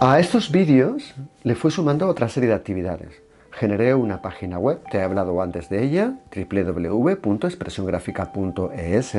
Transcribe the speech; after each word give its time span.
A 0.00 0.18
estos 0.20 0.52
vídeos 0.52 1.14
le 1.42 1.54
fui 1.54 1.70
sumando 1.70 2.06
otra 2.06 2.28
serie 2.28 2.50
de 2.50 2.54
actividades. 2.54 3.22
Generé 3.50 3.94
una 3.94 4.20
página 4.20 4.58
web, 4.58 4.82
te 4.90 4.98
he 4.98 5.02
hablado 5.02 5.40
antes 5.40 5.70
de 5.70 5.82
ella, 5.82 6.18
www.expresiongrafica.es. 6.34 9.16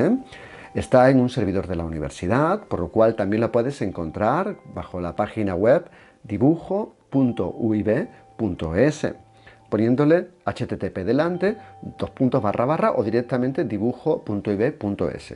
Está 0.76 1.10
en 1.10 1.20
un 1.20 1.30
servidor 1.30 1.66
de 1.66 1.78
la 1.78 1.84
universidad, 1.84 2.66
por 2.66 2.82
lo 2.82 2.90
cual 2.90 3.16
también 3.16 3.42
la 3.42 3.52
puedes 3.52 3.82
encontrar 3.82 4.58
bajo 4.76 5.02
la 5.02 5.16
página 5.16 5.56
web 5.56 5.86
dibujo.uib.es 6.24 9.08
poniéndole 9.70 10.30
http 10.46 11.04
delante, 11.04 11.58
dos 11.98 12.10
puntos 12.12 12.42
barra 12.42 12.66
barra 12.66 12.92
o 12.92 13.04
directamente 13.04 13.64
dibujo.ib.es. 13.64 15.34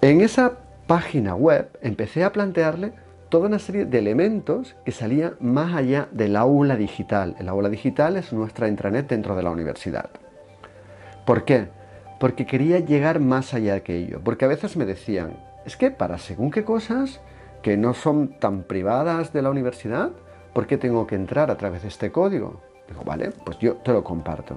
En 0.00 0.20
esa 0.20 0.52
página 0.86 1.34
web 1.34 1.70
empecé 1.80 2.24
a 2.24 2.32
plantearle 2.32 2.92
toda 3.28 3.48
una 3.48 3.58
serie 3.58 3.84
de 3.84 3.98
elementos 3.98 4.74
que 4.84 4.92
salían 4.92 5.34
más 5.40 5.74
allá 5.74 6.08
del 6.12 6.36
aula 6.36 6.76
digital. 6.76 7.36
El 7.38 7.48
aula 7.48 7.68
digital 7.68 8.16
es 8.16 8.32
nuestra 8.32 8.68
intranet 8.68 9.08
dentro 9.08 9.36
de 9.36 9.42
la 9.42 9.50
universidad. 9.50 10.10
¿Por 11.26 11.44
qué? 11.44 11.68
Porque 12.18 12.46
quería 12.46 12.78
llegar 12.78 13.20
más 13.20 13.52
allá 13.52 13.72
de 13.72 13.78
aquello. 13.78 14.20
Porque 14.24 14.46
a 14.46 14.48
veces 14.48 14.76
me 14.76 14.86
decían, 14.86 15.36
es 15.66 15.76
que 15.76 15.90
para 15.90 16.18
según 16.18 16.50
qué 16.50 16.64
cosas 16.64 17.20
que 17.62 17.76
no 17.76 17.92
son 17.92 18.38
tan 18.38 18.62
privadas 18.62 19.32
de 19.32 19.42
la 19.42 19.50
universidad, 19.50 20.10
¿por 20.54 20.66
qué 20.66 20.78
tengo 20.78 21.06
que 21.06 21.14
entrar 21.14 21.50
a 21.50 21.58
través 21.58 21.82
de 21.82 21.88
este 21.88 22.10
código? 22.10 22.62
Digo, 22.88 23.04
vale, 23.04 23.30
pues 23.44 23.58
yo 23.58 23.74
te 23.76 23.92
lo 23.92 24.02
comparto. 24.02 24.56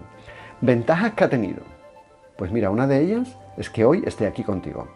Ventajas 0.62 1.13
que 1.13 1.23
ha 1.26 1.29
tenido. 1.29 1.62
Pues 2.38 2.51
mira, 2.51 2.70
una 2.70 2.88
de 2.88 3.01
ellas 3.01 3.38
es 3.57 3.70
que 3.70 3.84
hoy 3.84 4.01
esté 4.05 4.26
aquí 4.26 4.43
contigo. 4.43 4.88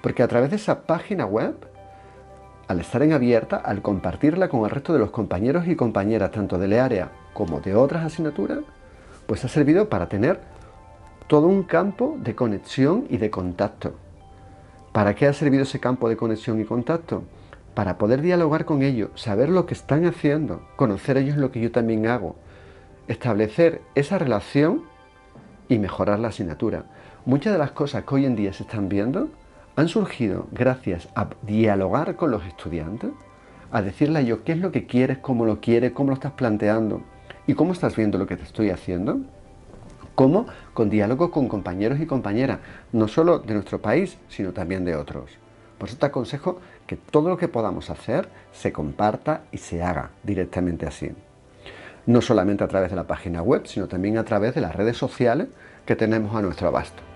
Porque 0.00 0.22
a 0.22 0.28
través 0.28 0.50
de 0.50 0.56
esa 0.56 0.86
página 0.86 1.26
web 1.26 1.54
al 2.68 2.80
estar 2.80 3.02
en 3.02 3.12
abierta, 3.12 3.56
al 3.56 3.82
compartirla 3.82 4.48
con 4.48 4.64
el 4.64 4.70
resto 4.70 4.92
de 4.92 4.98
los 4.98 5.10
compañeros 5.10 5.66
y 5.66 5.76
compañeras, 5.76 6.30
tanto 6.30 6.58
del 6.58 6.72
área 6.78 7.10
como 7.32 7.60
de 7.60 7.74
otras 7.74 8.04
asignaturas, 8.04 8.60
pues 9.26 9.44
ha 9.44 9.48
servido 9.48 9.88
para 9.88 10.08
tener 10.08 10.40
todo 11.26 11.46
un 11.46 11.62
campo 11.62 12.16
de 12.20 12.34
conexión 12.34 13.06
y 13.08 13.16
de 13.16 13.30
contacto. 13.30 13.94
¿Para 14.92 15.14
qué 15.14 15.26
ha 15.26 15.32
servido 15.32 15.64
ese 15.64 15.80
campo 15.80 16.08
de 16.08 16.16
conexión 16.16 16.60
y 16.60 16.64
contacto? 16.64 17.24
Para 17.74 17.98
poder 17.98 18.22
dialogar 18.22 18.64
con 18.64 18.82
ellos, 18.82 19.10
saber 19.14 19.48
lo 19.48 19.66
que 19.66 19.74
están 19.74 20.06
haciendo, 20.06 20.62
conocer 20.76 21.16
ellos 21.16 21.36
lo 21.36 21.50
que 21.50 21.60
yo 21.60 21.72
también 21.72 22.06
hago, 22.06 22.36
establecer 23.08 23.82
esa 23.94 24.18
relación 24.18 24.84
y 25.68 25.78
mejorar 25.78 26.20
la 26.20 26.28
asignatura. 26.28 26.84
Muchas 27.24 27.52
de 27.52 27.58
las 27.58 27.72
cosas 27.72 28.04
que 28.04 28.14
hoy 28.14 28.26
en 28.26 28.36
día 28.36 28.52
se 28.52 28.62
están 28.62 28.88
viendo 28.88 29.28
han 29.76 29.88
surgido 29.88 30.46
gracias 30.52 31.08
a 31.14 31.28
dialogar 31.42 32.16
con 32.16 32.30
los 32.30 32.44
estudiantes, 32.46 33.10
a 33.72 33.82
decirle 33.82 34.20
a 34.20 34.36
qué 34.44 34.52
es 34.52 34.58
lo 34.58 34.70
que 34.70 34.86
quieres, 34.86 35.18
cómo 35.18 35.44
lo 35.46 35.60
quieres, 35.60 35.92
cómo 35.92 36.10
lo 36.10 36.14
estás 36.14 36.32
planteando 36.32 37.02
y 37.46 37.54
cómo 37.54 37.72
estás 37.72 37.96
viendo 37.96 38.18
lo 38.18 38.26
que 38.26 38.36
te 38.36 38.44
estoy 38.44 38.70
haciendo. 38.70 39.18
Cómo 40.14 40.46
con 40.74 40.90
diálogo 40.90 41.32
con 41.32 41.48
compañeros 41.48 41.98
y 41.98 42.06
compañeras, 42.06 42.60
no 42.92 43.08
solo 43.08 43.40
de 43.40 43.54
nuestro 43.54 43.82
país, 43.82 44.16
sino 44.28 44.52
también 44.52 44.84
de 44.84 44.94
otros. 44.94 45.32
Por 45.76 45.88
eso 45.88 45.98
te 45.98 46.06
aconsejo 46.06 46.60
que 46.86 46.96
todo 46.96 47.28
lo 47.28 47.36
que 47.36 47.48
podamos 47.48 47.90
hacer 47.90 48.28
se 48.52 48.72
comparta 48.72 49.42
y 49.50 49.58
se 49.58 49.82
haga 49.82 50.10
directamente 50.22 50.86
así. 50.86 51.10
No 52.06 52.20
solamente 52.20 52.62
a 52.62 52.68
través 52.68 52.90
de 52.90 52.96
la 52.96 53.08
página 53.08 53.42
web, 53.42 53.66
sino 53.66 53.88
también 53.88 54.18
a 54.18 54.24
través 54.24 54.54
de 54.54 54.60
las 54.60 54.76
redes 54.76 54.96
sociales 54.96 55.48
que 55.84 55.96
tenemos 55.96 56.36
a 56.36 56.42
nuestro 56.42 56.68
abasto. 56.68 57.13